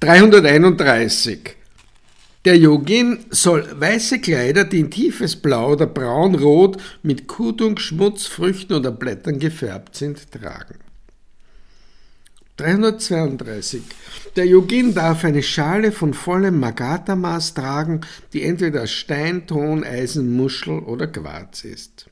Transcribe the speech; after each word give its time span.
331. 0.00 1.56
Der 2.44 2.56
Yogin 2.56 3.26
soll 3.30 3.68
weiße 3.80 4.20
Kleider, 4.20 4.64
die 4.64 4.78
in 4.78 4.90
tiefes 4.92 5.34
Blau 5.34 5.72
oder 5.72 5.86
braunrot 5.86 6.80
mit 7.02 7.26
Kudung, 7.26 7.78
Schmutz, 7.78 8.26
Früchten 8.26 8.74
oder 8.74 8.92
Blättern 8.92 9.40
gefärbt 9.40 9.96
sind, 9.96 10.30
tragen. 10.30 10.78
332. 12.58 13.82
Der 14.36 14.46
Yogin 14.46 14.94
darf 14.94 15.24
eine 15.24 15.42
Schale 15.42 15.90
von 15.90 16.14
vollem 16.14 16.60
Magata-Maß 16.60 17.54
tragen, 17.54 18.00
die 18.32 18.44
entweder 18.44 18.84
aus 18.84 18.92
Stein, 18.92 19.46
Ton, 19.48 19.82
Eisen, 19.82 20.36
Muschel 20.36 20.78
oder 20.78 21.08
Quarz 21.08 21.64
ist. 21.64 22.08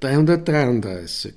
333. 0.00 1.34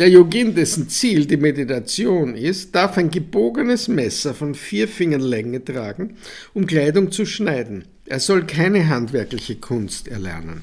Der 0.00 0.08
Yogin, 0.08 0.54
dessen 0.54 0.88
Ziel 0.88 1.26
die 1.26 1.36
Meditation 1.36 2.34
ist, 2.34 2.74
darf 2.74 2.96
ein 2.96 3.10
gebogenes 3.10 3.86
Messer 3.86 4.32
von 4.32 4.54
vier 4.54 4.88
Fingern 4.88 5.20
Länge 5.20 5.62
tragen, 5.62 6.16
um 6.54 6.66
Kleidung 6.66 7.12
zu 7.12 7.26
schneiden. 7.26 7.84
Er 8.06 8.18
soll 8.18 8.46
keine 8.46 8.88
handwerkliche 8.88 9.56
Kunst 9.56 10.08
erlernen. 10.08 10.62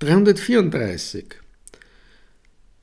334. 0.00 1.24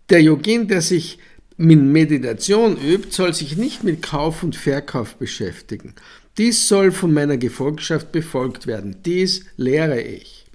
Der 0.09 0.23
Yogin, 0.23 0.67
der 0.67 0.81
sich 0.81 1.19
mit 1.57 1.79
Meditation 1.79 2.77
übt, 2.81 3.11
soll 3.11 3.35
sich 3.35 3.57
nicht 3.57 3.83
mit 3.83 4.01
Kauf 4.01 4.41
und 4.41 4.55
Verkauf 4.55 5.17
beschäftigen. 5.17 5.93
Dies 6.39 6.67
soll 6.67 6.91
von 6.91 7.13
meiner 7.13 7.37
Gefolgschaft 7.37 8.11
befolgt 8.11 8.65
werden. 8.65 9.03
Dies 9.05 9.45
lehre 9.55 10.01
ich. 10.01 10.47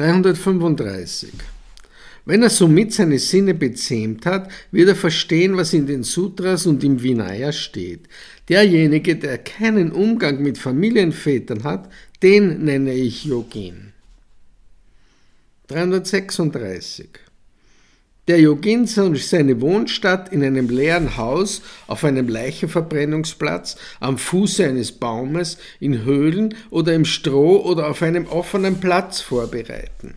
335. 0.00 1.30
Wenn 2.24 2.42
er 2.42 2.50
somit 2.50 2.94
seine 2.94 3.18
Sinne 3.18 3.52
bezähmt 3.54 4.24
hat, 4.24 4.50
wird 4.70 4.88
er 4.88 4.96
verstehen, 4.96 5.56
was 5.56 5.74
in 5.74 5.86
den 5.86 6.04
Sutras 6.04 6.66
und 6.66 6.82
im 6.84 7.02
Vinaya 7.02 7.52
steht. 7.52 8.08
Derjenige, 8.48 9.16
der 9.16 9.38
keinen 9.38 9.92
Umgang 9.92 10.42
mit 10.42 10.56
Familienvätern 10.56 11.64
hat, 11.64 11.90
den 12.22 12.64
nenne 12.64 12.94
ich 12.94 13.24
Yogin. 13.24 13.92
336. 15.68 17.08
Der 18.28 18.38
Yogin 18.38 18.86
soll 18.86 19.16
seine 19.16 19.60
Wohnstatt 19.60 20.32
in 20.32 20.44
einem 20.44 20.68
leeren 20.68 21.16
Haus, 21.16 21.62
auf 21.86 22.04
einem 22.04 22.28
Leichenverbrennungsplatz, 22.28 23.76
am 23.98 24.18
Fuße 24.18 24.64
eines 24.64 24.92
Baumes, 24.92 25.58
in 25.80 26.04
Höhlen 26.04 26.54
oder 26.70 26.94
im 26.94 27.04
Stroh 27.04 27.64
oder 27.64 27.88
auf 27.88 28.02
einem 28.02 28.26
offenen 28.26 28.78
Platz 28.78 29.20
vorbereiten. 29.20 30.14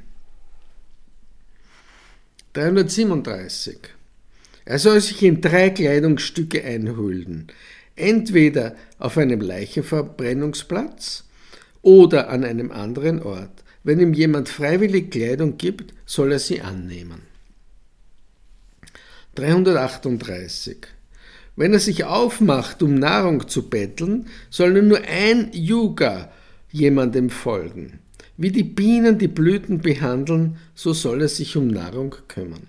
337. 2.54 3.80
Er 4.66 4.80
soll 4.80 5.02
sich 5.02 5.24
in 5.24 5.42
drei 5.42 5.72
Kleidungsstücke 5.72 6.64
einhüllen, 6.64 7.48
entweder 7.96 8.76
auf 9.00 9.18
einem 9.18 9.42
Leichenverbrennungsplatz 9.42 11.24
oder 11.82 12.30
an 12.30 12.44
einem 12.44 12.72
anderen 12.72 13.24
Ort. 13.24 13.64
Wenn 13.84 14.00
ihm 14.00 14.14
jemand 14.14 14.50
freiwillig 14.50 15.10
Kleidung 15.10 15.58
gibt, 15.58 15.94
soll 16.06 16.32
er 16.32 16.40
sie 16.40 16.62
annehmen. 16.62 17.33
338. 19.36 20.78
Wenn 21.56 21.74
er 21.74 21.80
sich 21.80 22.04
aufmacht, 22.04 22.82
um 22.82 22.96
Nahrung 22.96 23.48
zu 23.48 23.70
betteln, 23.70 24.28
soll 24.50 24.82
nur 24.82 25.02
ein 25.02 25.52
Yuga 25.54 26.32
jemandem 26.72 27.30
folgen. 27.30 28.00
Wie 28.38 28.52
die 28.52 28.64
Bienen 28.64 29.20
die 29.20 29.28
Blüten 29.28 29.80
behandeln, 29.80 30.58
so 30.74 30.94
soll 30.94 31.22
er 31.22 31.28
sich 31.28 31.56
um 31.56 31.68
Nahrung 31.68 32.16
kümmern. 32.28 32.68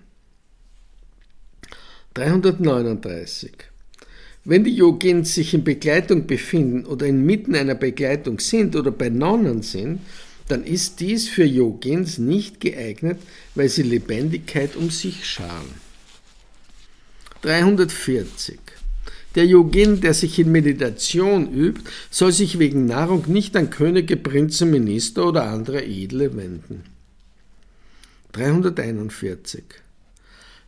339. 2.14 3.52
Wenn 4.44 4.62
die 4.62 4.76
Yogins 4.76 5.34
sich 5.34 5.54
in 5.54 5.64
Begleitung 5.64 6.26
befinden 6.26 6.84
oder 6.84 7.06
inmitten 7.06 7.54
einer 7.54 7.74
Begleitung 7.74 8.40
sind 8.40 8.76
oder 8.76 8.90
bei 8.90 9.08
Nonnen 9.08 9.62
sind, 9.62 10.00
dann 10.48 10.64
ist 10.64 11.00
dies 11.00 11.28
für 11.28 11.44
Yogins 11.44 12.18
nicht 12.18 12.60
geeignet, 12.60 13.18
weil 13.54 13.70
sie 13.70 13.82
Lebendigkeit 13.82 14.76
um 14.76 14.90
sich 14.90 15.24
scharen. 15.24 15.84
340. 17.44 18.58
Der 19.34 19.44
Yogin, 19.44 20.00
der 20.00 20.14
sich 20.14 20.38
in 20.38 20.50
Meditation 20.50 21.52
übt, 21.52 21.82
soll 22.10 22.32
sich 22.32 22.58
wegen 22.58 22.86
Nahrung 22.86 23.24
nicht 23.26 23.54
an 23.54 23.68
Könige, 23.68 24.16
Prinzen, 24.16 24.70
Minister 24.70 25.26
oder 25.26 25.44
andere 25.50 25.84
Edle 25.84 26.34
wenden. 26.36 26.84
341. 28.32 29.62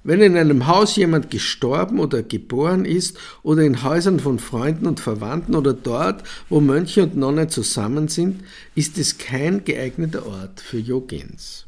Wenn 0.05 0.21
in 0.21 0.37
einem 0.37 0.67
Haus 0.67 0.97
jemand 0.97 1.31
gestorben 1.31 1.99
oder 1.99 2.23
geboren 2.23 2.85
ist 2.85 3.17
oder 3.43 3.63
in 3.63 3.83
Häusern 3.83 4.21
von 4.21 4.39
Freunden 4.39 4.87
und 4.87 5.01
Verwandten 5.01 5.55
oder 5.55 5.73
dort, 5.73 6.25
wo 6.51 6.61
Mönche 6.61 7.05
und 7.05 7.17
Nonnen 7.17 7.49
zusammen 7.49 8.09
sind, 8.09 8.45
ist 8.75 8.99
es 8.99 9.17
kein 9.17 9.65
geeigneter 9.65 10.27
Ort 10.27 10.61
für 10.61 10.79
Yogins. 10.79 11.65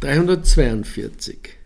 342. 0.00 1.59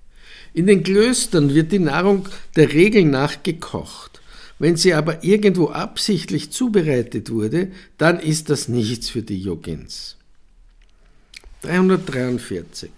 In 0.55 0.69
den 0.69 0.85
Klöstern 0.85 1.53
wird 1.53 1.73
die 1.73 1.81
Nahrung 1.81 2.29
der 2.55 2.73
Regel 2.73 3.05
nach 3.05 3.43
gekocht. 3.43 4.23
Wenn 4.61 4.77
sie 4.77 4.95
aber 4.95 5.25
irgendwo 5.25 5.69
absichtlich 5.69 6.53
zubereitet 6.53 7.31
wurde, 7.31 7.73
dann 7.99 8.21
ist 8.21 8.51
das 8.51 8.69
nichts 8.69 9.11
für 9.11 9.23
die 9.23 9.39
Yogins. 9.39 10.17
343. 11.63 12.91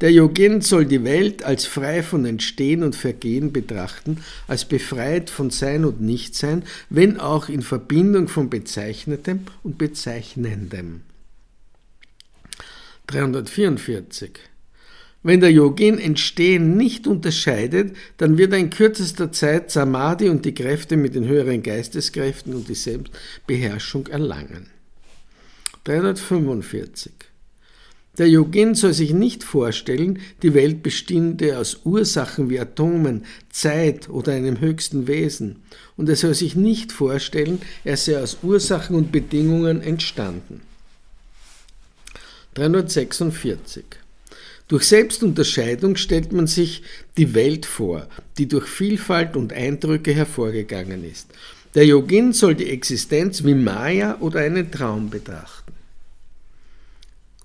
Der 0.00 0.10
Yogin 0.10 0.62
soll 0.62 0.84
die 0.84 1.04
Welt 1.04 1.44
als 1.44 1.64
frei 1.64 2.02
von 2.02 2.24
Entstehen 2.24 2.82
und 2.82 2.96
Vergehen 2.96 3.52
betrachten, 3.52 4.24
als 4.48 4.64
befreit 4.64 5.30
von 5.30 5.50
Sein 5.50 5.84
und 5.84 6.00
Nichtsein, 6.00 6.64
wenn 6.90 7.20
auch 7.20 7.48
in 7.48 7.62
Verbindung 7.62 8.26
von 8.26 8.50
Bezeichnetem 8.50 9.46
und 9.62 9.78
Bezeichnendem. 9.78 11.02
344. 13.06 14.51
Wenn 15.22 15.40
der 15.40 15.52
Yogin 15.52 15.98
Entstehen 15.98 16.76
nicht 16.76 17.06
unterscheidet, 17.06 17.94
dann 18.16 18.38
wird 18.38 18.52
er 18.52 18.58
in 18.58 18.70
kürzester 18.70 19.30
Zeit 19.30 19.70
Samadhi 19.70 20.28
und 20.28 20.44
die 20.44 20.54
Kräfte 20.54 20.96
mit 20.96 21.14
den 21.14 21.28
höheren 21.28 21.62
Geisteskräften 21.62 22.54
und 22.54 22.68
die 22.68 22.74
Selbstbeherrschung 22.74 24.08
erlangen. 24.08 24.66
345. 25.84 27.12
Der 28.18 28.28
Yogin 28.28 28.74
soll 28.74 28.92
sich 28.92 29.14
nicht 29.14 29.42
vorstellen, 29.42 30.18
die 30.42 30.52
Welt 30.54 30.82
bestünde 30.82 31.56
aus 31.56 31.80
Ursachen 31.84 32.50
wie 32.50 32.60
Atomen, 32.60 33.24
Zeit 33.48 34.10
oder 34.10 34.32
einem 34.32 34.60
höchsten 34.60 35.06
Wesen. 35.06 35.62
Und 35.96 36.08
er 36.08 36.16
soll 36.16 36.34
sich 36.34 36.54
nicht 36.54 36.92
vorstellen, 36.92 37.62
er 37.84 37.96
sei 37.96 38.20
aus 38.20 38.38
Ursachen 38.42 38.96
und 38.96 39.12
Bedingungen 39.12 39.80
entstanden. 39.80 40.60
346. 42.54 44.01
Durch 44.68 44.84
Selbstunterscheidung 44.84 45.96
stellt 45.96 46.32
man 46.32 46.46
sich 46.46 46.82
die 47.16 47.34
Welt 47.34 47.66
vor, 47.66 48.08
die 48.38 48.48
durch 48.48 48.66
Vielfalt 48.66 49.36
und 49.36 49.52
Eindrücke 49.52 50.14
hervorgegangen 50.14 51.04
ist. 51.04 51.28
Der 51.74 51.86
Yogin 51.86 52.32
soll 52.32 52.54
die 52.54 52.70
Existenz 52.70 53.44
wie 53.44 53.54
Maya 53.54 54.18
oder 54.20 54.40
einen 54.40 54.70
Traum 54.70 55.10
betrachten. 55.10 55.72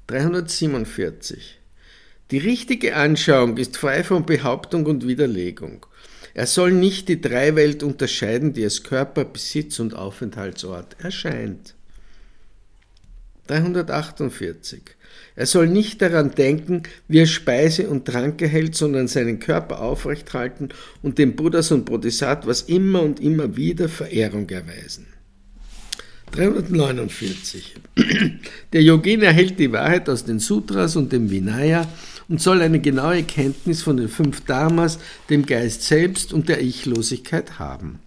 347. 0.07 1.59
Die 2.31 2.38
richtige 2.38 2.95
Anschauung 2.95 3.57
ist 3.57 3.77
frei 3.77 4.03
von 4.03 4.25
Behauptung 4.25 4.85
und 4.85 5.07
Widerlegung. 5.07 5.85
Er 6.33 6.45
soll 6.45 6.72
nicht 6.72 7.07
die 7.07 7.22
Dreiwelt 7.22 7.83
unterscheiden, 7.83 8.53
die 8.53 8.63
als 8.63 8.83
Körper, 8.83 9.25
Besitz 9.25 9.79
und 9.79 9.95
Aufenthaltsort 9.95 10.97
erscheint. 11.00 11.73
348. 13.47 14.81
Er 15.35 15.45
soll 15.45 15.67
nicht 15.67 16.01
daran 16.01 16.31
denken, 16.31 16.83
wie 17.07 17.19
er 17.19 17.27
Speise 17.27 17.89
und 17.89 18.05
Trank 18.05 18.41
erhält, 18.41 18.75
sondern 18.75 19.07
seinen 19.07 19.39
Körper 19.39 19.81
aufrecht 19.81 20.33
halten 20.33 20.69
und 21.01 21.17
den 21.17 21.35
Buddhas 21.35 21.71
und 21.71 21.85
Bodhisattvas 21.85 22.61
immer 22.63 23.01
und 23.01 23.19
immer 23.19 23.55
wieder 23.55 23.88
Verehrung 23.88 24.49
erweisen. 24.49 25.05
349. 26.31 27.75
Der 28.73 28.83
Yogin 28.83 29.21
erhält 29.21 29.59
die 29.59 29.71
Wahrheit 29.71 30.09
aus 30.09 30.25
den 30.25 30.39
Sutras 30.39 30.95
und 30.95 31.11
dem 31.11 31.29
Vinaya 31.29 31.88
und 32.27 32.41
soll 32.41 32.61
eine 32.61 32.81
genaue 32.81 33.23
Kenntnis 33.23 33.81
von 33.81 33.97
den 33.97 34.09
fünf 34.09 34.43
Dharmas, 34.45 35.00
dem 35.29 35.45
Geist 35.45 35.83
selbst 35.83 36.33
und 36.33 36.50
der 36.50 36.61
Ichlosigkeit 36.61 37.59
haben. 37.59 38.00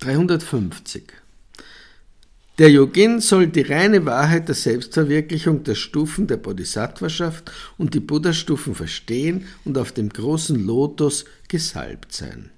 350. 0.00 1.04
Der 2.58 2.70
Yogin 2.70 3.20
soll 3.20 3.48
die 3.48 3.60
reine 3.60 4.06
Wahrheit 4.06 4.48
der 4.48 4.54
Selbstverwirklichung 4.54 5.62
der 5.64 5.74
Stufen 5.74 6.26
der 6.26 6.38
Bodhisattvaschaft 6.38 7.52
und 7.76 7.92
die 7.92 8.00
Buddha-Stufen 8.00 8.74
verstehen 8.74 9.46
und 9.66 9.76
auf 9.76 9.92
dem 9.92 10.08
großen 10.08 10.64
Lotus 10.66 11.26
gesalbt 11.48 12.12
sein. 12.12 12.50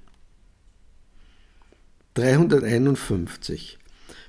351. 2.15 3.79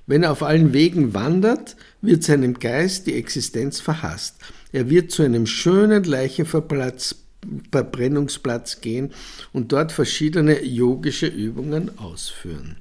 Wenn 0.08 0.24
er 0.24 0.32
auf 0.32 0.42
allen 0.42 0.74
Wegen 0.74 1.14
wandert, 1.14 1.76
wird 2.02 2.24
seinem 2.24 2.56
Geist 2.56 3.06
die 3.06 3.14
Existenz 3.14 3.80
verhasst. 3.80 4.38
Er 4.72 4.90
wird 4.90 5.12
zu 5.12 5.22
einem 5.22 5.46
schönen 5.46 6.04
Leichenverplatz 6.04 7.16
Verbrennungsplatz 7.72 8.82
gehen 8.82 9.14
und 9.54 9.72
dort 9.72 9.92
verschiedene 9.92 10.62
yogische 10.64 11.28
Übungen 11.28 11.98
ausführen. 11.98 12.76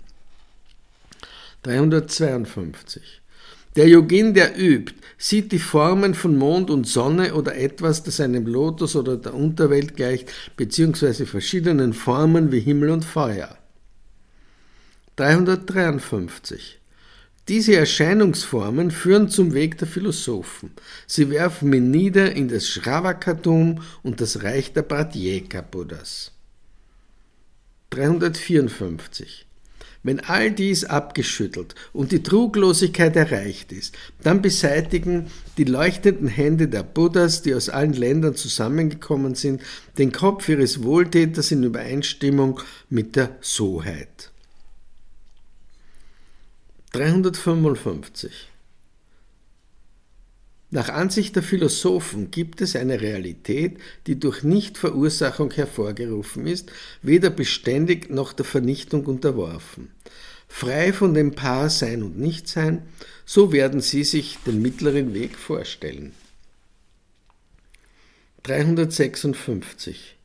352. 1.63 3.23
Der 3.77 3.89
Yogin, 3.89 4.35
der 4.35 4.59
übt, 4.59 4.95
sieht 5.19 5.53
die 5.53 5.59
Formen 5.59 6.15
von 6.15 6.37
Mond 6.37 6.71
und 6.71 6.87
Sonne 6.87 7.35
oder 7.35 7.57
etwas, 7.57 8.03
das 8.03 8.21
einem 8.21 8.47
Lotus 8.47 8.97
oder 8.97 9.17
der 9.17 9.35
Unterwelt 9.35 9.97
gleicht, 9.97 10.33
beziehungsweise 10.57 11.27
verschiedenen 11.27 11.93
Formen 11.93 12.51
wie 12.51 12.61
Himmel 12.61 12.91
und 12.91 13.05
Feuer. 13.05 13.57
353. 15.17 16.79
Diese 17.49 17.75
Erscheinungsformen 17.75 18.91
führen 18.91 19.31
zum 19.31 19.55
Weg 19.55 19.79
der 19.79 19.89
Philosophen. 19.89 20.73
Sie 21.07 21.31
werfen 21.31 21.73
ihn 21.73 21.91
nieder 21.91 22.33
in 22.33 22.49
das 22.49 22.69
Shravakatum 22.69 23.83
und 24.03 24.21
das 24.21 24.43
Reich 24.43 24.75
der 24.75 24.83
Pratyeka-Buddhas. 24.83 26.33
354. 27.91 29.48
Wenn 30.03 30.21
all 30.21 30.51
dies 30.51 30.85
abgeschüttelt 30.85 31.75
und 31.93 32.13
die 32.13 32.23
Truglosigkeit 32.23 33.17
erreicht 33.17 33.73
ist, 33.73 33.97
dann 34.23 34.43
beseitigen 34.43 35.27
die 35.57 35.65
leuchtenden 35.65 36.29
Hände 36.29 36.69
der 36.69 36.85
Buddhas, 36.85 37.43
die 37.43 37.55
aus 37.55 37.69
allen 37.69 37.93
Ländern 37.93 38.37
zusammengekommen 38.37 39.35
sind, 39.35 39.61
den 39.99 40.13
Kopf 40.13 40.49
ihres 40.49 40.83
Wohltäters 40.83 41.51
in 41.51 41.65
Übereinstimmung 41.65 42.61
mit 42.89 43.17
der 43.17 43.37
Soheit. 43.41 44.31
355 46.93 48.49
nach 50.71 50.91
Ansicht 50.91 51.35
der 51.35 51.43
Philosophen 51.43 52.31
gibt 52.31 52.61
es 52.61 52.77
eine 52.77 53.01
Realität, 53.01 53.79
die 54.07 54.21
durch 54.21 54.43
Nichtverursachung 54.43 55.51
hervorgerufen 55.51 56.47
ist, 56.47 56.71
weder 57.01 57.31
beständig 57.31 58.11
noch 58.11 58.35
der 58.35 58.45
Vernichtung 58.45 59.07
unterworfen. 59.07 59.91
Frei 60.47 60.93
von 60.93 61.15
dem 61.15 61.33
Paar 61.35 61.71
Sein 61.71 62.03
und 62.03 62.19
Nichtsein, 62.19 62.83
so 63.25 63.53
werden 63.53 63.81
sie 63.81 64.05
sich 64.05 64.39
den 64.47 64.61
mittleren 64.61 65.15
Weg 65.15 65.37
vorstellen. 65.37 66.13
356. 68.43 70.17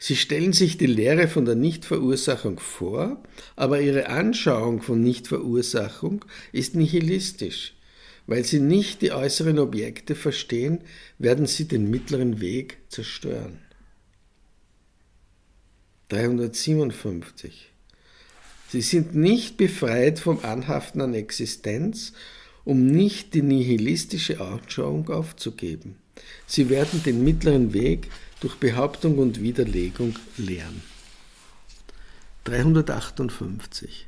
Sie 0.00 0.16
stellen 0.16 0.52
sich 0.52 0.78
die 0.78 0.86
Lehre 0.86 1.26
von 1.28 1.44
der 1.44 1.56
Nichtverursachung 1.56 2.60
vor, 2.60 3.22
aber 3.56 3.80
ihre 3.80 4.08
Anschauung 4.08 4.80
von 4.80 5.02
Nichtverursachung 5.02 6.24
ist 6.52 6.76
nihilistisch. 6.76 7.74
Weil 8.28 8.44
sie 8.44 8.60
nicht 8.60 9.00
die 9.00 9.10
äußeren 9.10 9.58
Objekte 9.58 10.14
verstehen, 10.14 10.82
werden 11.18 11.46
sie 11.46 11.66
den 11.66 11.88
mittleren 11.88 12.42
Weg 12.42 12.76
zerstören. 12.90 13.58
357. 16.10 17.70
Sie 18.68 18.82
sind 18.82 19.14
nicht 19.14 19.56
befreit 19.56 20.18
vom 20.18 20.44
Anhaften 20.44 21.00
an 21.00 21.14
Existenz, 21.14 22.12
um 22.66 22.86
nicht 22.86 23.32
die 23.32 23.40
nihilistische 23.40 24.42
Anschauung 24.42 25.08
aufzugeben. 25.08 25.96
Sie 26.46 26.68
werden 26.68 27.02
den 27.02 27.24
mittleren 27.24 27.72
Weg 27.72 28.10
durch 28.40 28.56
Behauptung 28.56 29.16
und 29.16 29.40
Widerlegung 29.40 30.16
lehren. 30.36 30.82
358. 32.44 34.06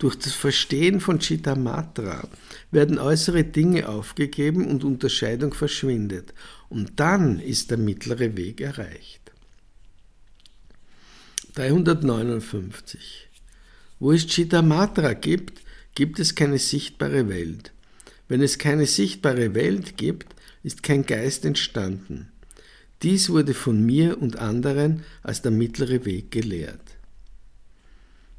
Durch 0.00 0.16
das 0.16 0.32
Verstehen 0.32 0.98
von 0.98 1.18
Chittamatra 1.18 2.26
werden 2.70 2.98
äußere 2.98 3.44
Dinge 3.44 3.86
aufgegeben 3.86 4.66
und 4.66 4.82
Unterscheidung 4.82 5.52
verschwindet. 5.52 6.32
Und 6.70 6.98
dann 6.98 7.38
ist 7.38 7.70
der 7.70 7.76
mittlere 7.76 8.34
Weg 8.34 8.62
erreicht. 8.62 9.20
359. 11.54 13.28
Wo 13.98 14.12
es 14.12 14.26
Chittamatra 14.26 15.12
gibt, 15.12 15.60
gibt 15.94 16.18
es 16.18 16.34
keine 16.34 16.58
sichtbare 16.58 17.28
Welt. 17.28 17.74
Wenn 18.26 18.40
es 18.40 18.56
keine 18.56 18.86
sichtbare 18.86 19.54
Welt 19.54 19.98
gibt, 19.98 20.34
ist 20.62 20.82
kein 20.82 21.04
Geist 21.04 21.44
entstanden. 21.44 22.32
Dies 23.02 23.28
wurde 23.28 23.52
von 23.52 23.84
mir 23.84 24.16
und 24.22 24.38
anderen 24.38 25.02
als 25.22 25.42
der 25.42 25.52
mittlere 25.52 26.06
Weg 26.06 26.30
gelehrt. 26.30 26.96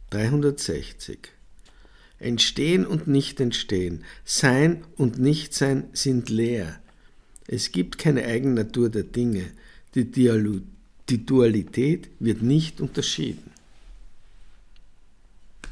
360. 0.09 1.29
Entstehen 2.21 2.85
und 2.85 3.07
Nicht-Entstehen, 3.07 4.03
Sein 4.23 4.83
und 4.95 5.19
Nichtsein 5.19 5.85
sind 5.94 6.29
leer. 6.29 6.79
Es 7.47 7.71
gibt 7.71 7.97
keine 7.97 8.25
Eigennatur 8.25 8.89
der 8.89 9.03
Dinge. 9.03 9.45
Die, 9.95 11.25
Dualität 11.25 12.09
wird 12.19 12.41
nicht 12.41 12.79
unterschieden. 12.79 13.50